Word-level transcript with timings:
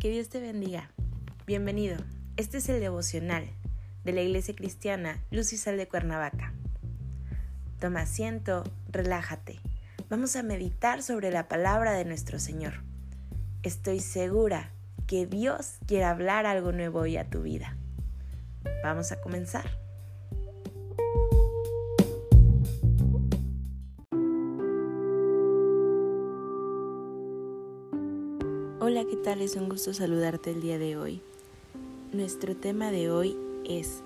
Que 0.00 0.10
Dios 0.10 0.28
te 0.28 0.38
bendiga. 0.38 0.92
Bienvenido. 1.44 1.96
Este 2.36 2.58
es 2.58 2.68
el 2.68 2.78
devocional 2.78 3.50
de 4.04 4.12
la 4.12 4.20
Iglesia 4.20 4.54
Cristiana 4.54 5.24
Luz 5.32 5.52
y 5.52 5.56
Sal 5.56 5.76
de 5.76 5.88
Cuernavaca. 5.88 6.54
Toma 7.80 8.02
asiento, 8.02 8.62
relájate. 8.92 9.58
Vamos 10.08 10.36
a 10.36 10.44
meditar 10.44 11.02
sobre 11.02 11.32
la 11.32 11.48
palabra 11.48 11.94
de 11.94 12.04
nuestro 12.04 12.38
Señor. 12.38 12.74
Estoy 13.64 13.98
segura 13.98 14.70
que 15.08 15.26
Dios 15.26 15.78
quiere 15.88 16.04
hablar 16.04 16.46
algo 16.46 16.70
nuevo 16.70 17.00
hoy 17.00 17.16
a 17.16 17.28
tu 17.28 17.42
vida. 17.42 17.76
Vamos 18.84 19.10
a 19.10 19.20
comenzar. 19.20 19.68
Hola, 28.90 29.04
¿qué 29.04 29.16
tal? 29.16 29.42
Es 29.42 29.54
un 29.54 29.68
gusto 29.68 29.92
saludarte 29.92 30.50
el 30.50 30.62
día 30.62 30.78
de 30.78 30.96
hoy. 30.96 31.20
Nuestro 32.14 32.56
tema 32.56 32.90
de 32.90 33.10
hoy 33.10 33.36
es 33.66 34.00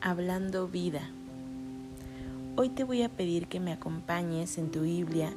Hablando 0.00 0.68
vida. 0.68 1.10
Hoy 2.54 2.68
te 2.68 2.84
voy 2.84 3.02
a 3.02 3.08
pedir 3.08 3.48
que 3.48 3.58
me 3.58 3.72
acompañes 3.72 4.56
en 4.56 4.70
tu 4.70 4.82
Biblia 4.82 5.34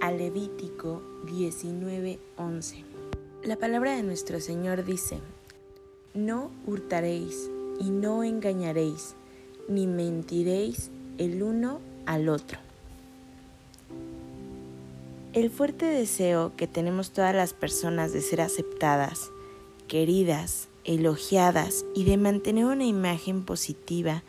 a 0.00 0.10
Levítico 0.10 1.00
19:11. 1.26 2.84
La 3.44 3.54
palabra 3.54 3.94
de 3.94 4.02
nuestro 4.02 4.40
Señor 4.40 4.84
dice, 4.84 5.20
No 6.12 6.50
hurtaréis 6.66 7.48
y 7.78 7.90
no 7.90 8.24
engañaréis, 8.24 9.14
ni 9.68 9.86
mentiréis 9.86 10.90
el 11.18 11.40
uno 11.40 11.78
al 12.04 12.28
otro. 12.28 12.67
El 15.38 15.50
fuerte 15.50 15.86
deseo 15.86 16.56
que 16.56 16.66
tenemos 16.66 17.12
todas 17.12 17.32
las 17.32 17.52
personas 17.52 18.12
de 18.12 18.22
ser 18.22 18.40
aceptadas, 18.40 19.30
queridas, 19.86 20.66
elogiadas 20.82 21.84
y 21.94 22.02
de 22.02 22.16
mantener 22.16 22.64
una 22.64 22.86
imagen 22.86 23.44
positiva 23.44 24.24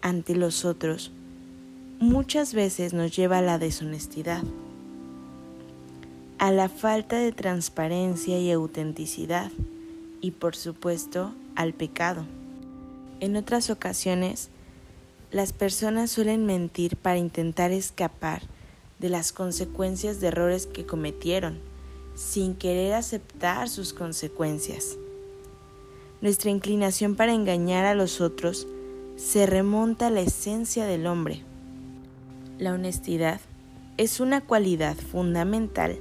ante 0.00 0.36
los 0.36 0.64
otros 0.64 1.10
muchas 1.98 2.54
veces 2.54 2.92
nos 2.94 3.16
lleva 3.16 3.38
a 3.38 3.42
la 3.42 3.58
deshonestidad, 3.58 4.44
a 6.38 6.52
la 6.52 6.68
falta 6.68 7.18
de 7.18 7.32
transparencia 7.32 8.38
y 8.38 8.52
autenticidad 8.52 9.50
y 10.20 10.30
por 10.30 10.54
supuesto 10.54 11.34
al 11.56 11.72
pecado. 11.72 12.26
En 13.18 13.34
otras 13.34 13.70
ocasiones, 13.70 14.50
las 15.32 15.52
personas 15.52 16.12
suelen 16.12 16.46
mentir 16.46 16.96
para 16.96 17.18
intentar 17.18 17.72
escapar 17.72 18.53
de 19.04 19.10
las 19.10 19.32
consecuencias 19.32 20.18
de 20.18 20.28
errores 20.28 20.66
que 20.66 20.86
cometieron, 20.86 21.58
sin 22.14 22.54
querer 22.54 22.94
aceptar 22.94 23.68
sus 23.68 23.92
consecuencias. 23.92 24.96
Nuestra 26.22 26.50
inclinación 26.50 27.14
para 27.14 27.34
engañar 27.34 27.84
a 27.84 27.94
los 27.94 28.22
otros 28.22 28.66
se 29.16 29.44
remonta 29.44 30.06
a 30.06 30.10
la 30.10 30.22
esencia 30.22 30.86
del 30.86 31.06
hombre. 31.06 31.42
La 32.58 32.72
honestidad 32.72 33.42
es 33.98 34.20
una 34.20 34.40
cualidad 34.40 34.96
fundamental 34.96 35.98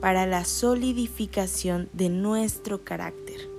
para 0.00 0.24
la 0.24 0.44
solidificación 0.44 1.88
de 1.92 2.08
nuestro 2.08 2.84
carácter. 2.84 3.50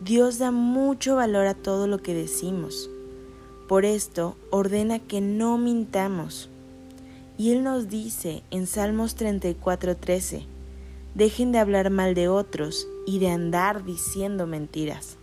Dios 0.00 0.38
da 0.38 0.50
mucho 0.50 1.16
valor 1.16 1.46
a 1.46 1.52
todo 1.52 1.86
lo 1.86 1.98
que 1.98 2.14
decimos. 2.14 2.88
Por 3.68 3.84
esto 3.84 4.34
ordena 4.48 4.98
que 4.98 5.20
no 5.20 5.58
mintamos 5.58 6.48
y 7.38 7.52
Él 7.52 7.62
nos 7.62 7.88
dice 7.88 8.42
en 8.50 8.66
Salmos 8.66 9.16
34:13, 9.16 10.46
dejen 11.14 11.52
de 11.52 11.58
hablar 11.58 11.90
mal 11.90 12.14
de 12.14 12.28
otros 12.28 12.86
y 13.06 13.18
de 13.18 13.30
andar 13.30 13.84
diciendo 13.84 14.46
mentiras. 14.46 15.16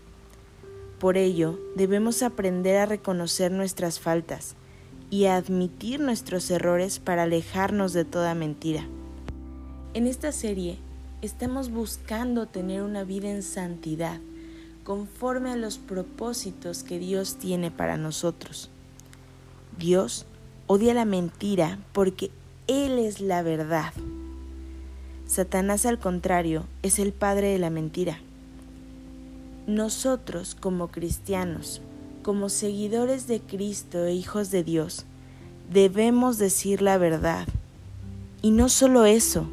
Por 1.00 1.18
ello, 1.18 1.60
debemos 1.76 2.24
aprender 2.24 2.78
a 2.78 2.86
reconocer 2.86 3.52
nuestras 3.52 4.00
faltas 4.00 4.56
y 5.10 5.26
a 5.26 5.36
admitir 5.36 6.00
nuestros 6.00 6.50
errores 6.50 7.00
para 7.00 7.24
alejarnos 7.24 7.94
de 7.94 8.06
toda 8.06 8.34
mentira. 8.36 8.88
En 9.94 10.08
esta 10.08 10.32
serie 10.32 10.80
estamos 11.22 11.70
buscando 11.70 12.48
tener 12.48 12.82
una 12.82 13.04
vida 13.04 13.30
en 13.30 13.44
santidad, 13.44 14.20
conforme 14.84 15.52
a 15.52 15.56
los 15.56 15.78
propósitos 15.78 16.84
que 16.84 17.00
Dios 17.00 17.36
tiene 17.36 17.70
para 17.70 17.98
nosotros. 17.98 18.70
Dios 19.78 20.26
odia 20.68 20.94
la 20.94 21.06
mentira 21.06 21.80
porque 21.92 22.32
Él 22.68 23.00
es 23.00 23.22
la 23.22 23.42
verdad. 23.42 23.94
Satanás, 25.28 25.86
al 25.86 26.00
contrario, 26.00 26.66
es 26.84 27.00
el 27.00 27.12
padre 27.12 27.50
de 27.50 27.60
la 27.60 27.70
mentira. 27.70 28.20
Nosotros, 29.68 30.56
como 30.60 30.90
cristianos, 30.90 31.82
como 32.22 32.50
seguidores 32.50 33.28
de 33.28 33.40
Cristo 33.40 34.06
e 34.06 34.14
hijos 34.14 34.52
de 34.52 34.64
Dios, 34.64 35.06
debemos 35.72 36.38
decir 36.38 36.82
la 36.82 36.98
verdad. 36.98 37.48
Y 38.42 38.52
no 38.52 38.70
solo 38.70 39.06
eso, 39.06 39.48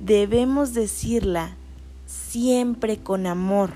debemos 0.00 0.74
decirla 0.74 1.56
siempre 2.06 2.98
con 2.98 3.26
amor. 3.26 3.72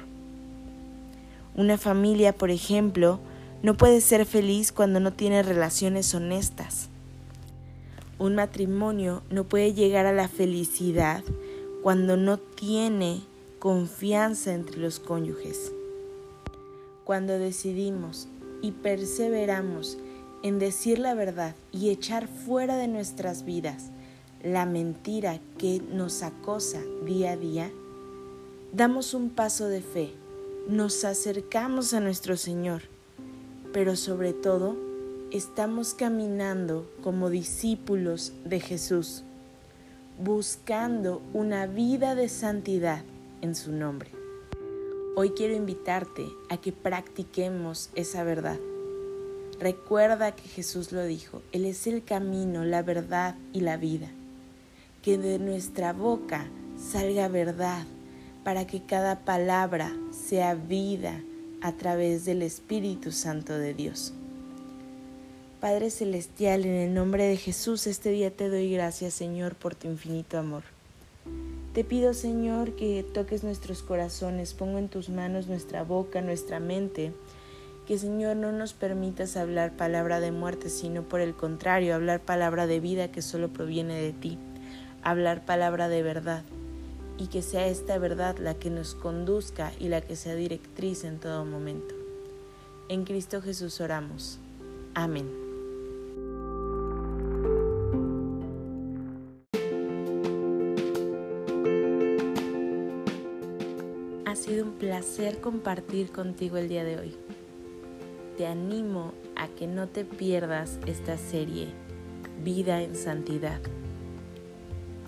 Una 1.56 1.78
familia, 1.78 2.33
por 2.33 2.50
ejemplo, 2.50 3.19
no 3.62 3.76
puede 3.76 4.00
ser 4.00 4.25
feliz 4.25 4.72
cuando 4.72 5.00
no 5.00 5.12
tiene 5.12 5.43
relaciones 5.43 6.15
honestas. 6.15 6.88
Un 8.19 8.34
matrimonio 8.34 9.22
no 9.31 9.44
puede 9.44 9.75
llegar 9.75 10.06
a 10.06 10.12
la 10.12 10.28
felicidad 10.28 11.22
cuando 11.82 12.16
no 12.16 12.38
tiene 12.38 13.22
confianza 13.59 14.54
entre 14.54 14.78
los 14.78 14.98
cónyuges. 14.98 15.72
Cuando 17.04 17.38
decidimos 17.38 18.28
y 18.62 18.72
perseveramos 18.72 19.98
en 20.42 20.59
decir 20.59 20.98
la 20.98 21.15
verdad 21.15 21.54
y 21.71 21.91
echar 21.91 22.28
fuera 22.28 22.77
de 22.77 22.88
nuestras 22.88 23.44
vidas 23.44 23.91
la 24.42 24.65
mentira 24.65 25.38
que 25.59 25.82
nos 25.92 26.22
acosa 26.22 26.81
día 27.04 27.32
a 27.32 27.37
día, 27.37 27.71
damos 28.72 29.12
un 29.12 29.28
paso 29.28 29.66
de 29.66 29.82
fe, 29.82 30.15
nos 30.66 31.04
acercamos 31.04 31.92
a 31.92 32.00
nuestro 32.00 32.38
Señor 32.38 32.82
pero 33.72 33.97
sobre 33.97 34.32
todo 34.32 34.76
estamos 35.31 35.94
caminando 35.94 36.91
como 37.03 37.31
discípulos 37.31 38.32
de 38.44 38.60
Jesús, 38.60 39.22
buscando 40.22 41.22
una 41.32 41.66
vida 41.66 42.14
de 42.14 42.28
santidad 42.28 43.03
en 43.42 43.54
su 43.54 43.72
nombre. 43.72 44.10
Hoy 45.16 45.30
quiero 45.30 45.54
invitarte 45.54 46.26
a 46.48 46.56
que 46.56 46.72
practiquemos 46.72 47.91
esa 47.94 48.25
verdad. 48.25 48.59
Recuerda 49.60 50.34
que 50.34 50.48
Jesús 50.48 50.92
lo 50.92 51.04
dijo, 51.04 51.42
Él 51.53 51.64
es 51.64 51.86
el 51.86 52.03
camino, 52.03 52.64
la 52.64 52.82
verdad 52.82 53.36
y 53.53 53.60
la 53.60 53.76
vida. 53.76 54.09
Que 55.03 55.19
de 55.19 55.38
nuestra 55.38 55.92
boca 55.92 56.47
salga 56.76 57.28
verdad 57.28 57.84
para 58.44 58.66
que 58.66 58.82
cada 58.84 59.20
palabra 59.20 59.94
sea 60.10 60.54
vida 60.54 61.22
a 61.62 61.72
través 61.72 62.25
del 62.25 62.43
Espíritu 62.43 63.12
Santo 63.12 63.54
de 63.54 63.75
Dios. 63.75 64.12
Padre 65.60 65.91
Celestial, 65.91 66.65
en 66.65 66.75
el 66.75 66.94
nombre 66.94 67.25
de 67.25 67.37
Jesús, 67.37 67.87
este 67.87 68.10
día 68.10 68.31
te 68.31 68.48
doy 68.48 68.72
gracias, 68.72 69.12
Señor, 69.12 69.54
por 69.54 69.75
tu 69.75 69.88
infinito 69.88 70.38
amor. 70.38 70.62
Te 71.75 71.84
pido, 71.84 72.15
Señor, 72.15 72.76
que 72.76 73.04
toques 73.15 73.44
nuestros 73.44 73.82
corazones, 73.82 74.54
pongo 74.54 74.78
en 74.78 74.88
tus 74.88 75.10
manos 75.10 75.48
nuestra 75.48 75.84
boca, 75.84 76.22
nuestra 76.22 76.60
mente, 76.60 77.12
que, 77.87 77.98
Señor, 77.98 78.37
no 78.37 78.53
nos 78.53 78.72
permitas 78.72 79.37
hablar 79.37 79.77
palabra 79.77 80.21
de 80.21 80.32
muerte, 80.32 80.71
sino 80.71 81.03
por 81.03 81.21
el 81.21 81.34
contrario, 81.34 81.94
hablar 81.94 82.21
palabra 82.21 82.66
de 82.66 82.81
vida 82.81 83.12
que 83.12 83.21
solo 83.21 83.48
proviene 83.48 84.00
de 84.00 84.12
ti, 84.12 84.38
hablar 85.03 85.44
palabra 85.44 85.88
de 85.88 86.03
verdad 86.03 86.42
y 87.21 87.27
que 87.27 87.43
sea 87.43 87.67
esta 87.67 87.99
verdad 87.99 88.39
la 88.39 88.55
que 88.55 88.71
nos 88.71 88.95
conduzca 88.95 89.72
y 89.78 89.89
la 89.89 90.01
que 90.01 90.17
sea 90.17 90.34
directriz 90.34 91.05
en 91.05 91.19
todo 91.21 91.45
momento. 91.45 91.95
En 92.89 93.05
Cristo 93.05 93.43
Jesús 93.43 93.78
oramos. 93.83 94.39
Amén. 94.95 95.28
Ha 104.25 104.34
sido 104.34 104.65
un 104.65 104.72
placer 104.78 105.43
compartir 105.43 106.13
contigo 106.13 106.57
el 106.57 106.71
día 106.71 106.84
de 106.84 106.99
hoy. 106.99 107.17
Te 108.39 108.47
animo 108.47 109.13
a 109.37 109.47
que 109.49 109.67
no 109.67 109.89
te 109.89 110.07
pierdas 110.07 110.78
esta 110.87 111.19
serie, 111.19 111.69
Vida 112.43 112.81
en 112.81 112.97
Santidad 112.97 113.61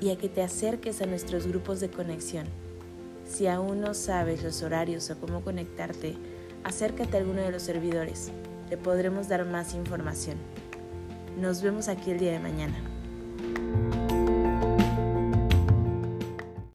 y 0.03 0.11
a 0.11 0.19
que 0.19 0.29
te 0.29 0.43
acerques 0.43 1.01
a 1.01 1.07
nuestros 1.07 1.47
grupos 1.47 1.79
de 1.79 1.89
conexión. 1.89 2.47
Si 3.25 3.47
aún 3.47 3.81
no 3.81 3.95
sabes 3.95 4.43
los 4.43 4.63
horarios 4.63 5.09
o 5.11 5.21
cómo 5.21 5.43
conectarte, 5.43 6.17
acércate 6.65 7.17
a 7.17 7.21
alguno 7.21 7.41
de 7.41 7.53
los 7.53 7.63
servidores. 7.63 8.33
Te 8.69 8.77
podremos 8.77 9.29
dar 9.29 9.47
más 9.47 9.75
información. 9.75 10.39
Nos 11.41 11.63
vemos 11.63 11.87
aquí 11.87 12.11
el 12.11 12.19
día 12.19 12.33
de 12.33 12.41
mañana. 12.41 12.92